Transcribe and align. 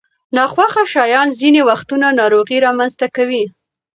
ناخوښه 0.35 0.83
شیان 0.93 1.27
ځینې 1.39 1.61
وختونه 1.69 2.07
ناروغۍ 2.19 2.57
رامنځته 2.65 3.07
کوي. 3.15 3.43